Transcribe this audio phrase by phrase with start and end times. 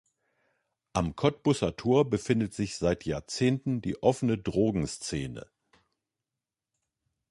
[0.93, 5.45] Am Kottbusser Tor befindet sich seit Jahrzehnten die offene Drogenszene.